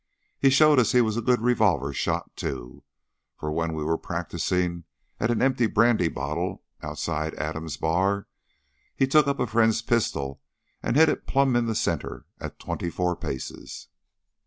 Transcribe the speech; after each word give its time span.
He 0.39 0.49
showed 0.49 0.79
us 0.79 0.93
he 0.93 1.01
was 1.01 1.15
a 1.15 1.21
good 1.21 1.41
revolver 1.41 1.93
shot 1.93 2.35
too, 2.35 2.83
for 3.37 3.51
when 3.51 3.73
we 3.73 3.83
were 3.83 3.99
practising 3.99 4.85
at 5.19 5.29
an 5.29 5.43
empty 5.43 5.67
brandy 5.67 6.07
bottle 6.07 6.63
outside 6.81 7.35
Adams' 7.35 7.77
bar, 7.77 8.25
he 8.95 9.05
took 9.05 9.27
up 9.27 9.39
a 9.39 9.45
friend's 9.45 9.83
pistol 9.83 10.41
and 10.81 10.95
hit 10.95 11.07
it 11.07 11.27
plumb 11.27 11.55
in 11.55 11.67
the 11.67 11.75
centre 11.75 12.25
at 12.39 12.57
twenty 12.57 12.89
four 12.89 13.15
paces. 13.15 13.89